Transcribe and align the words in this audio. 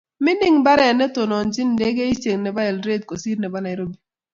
mining 0.23 0.55
mbaret 0.61 0.93
ne 0.97 1.05
tononchini 1.15 1.71
ndegesiek 1.73 2.39
nebo 2.43 2.59
Eldoret 2.69 3.03
kosir 3.09 3.37
nebo 3.41 3.57
Nairobi 3.65 3.97